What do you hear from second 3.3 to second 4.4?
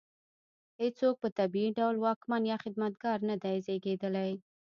دی زېږېدلی.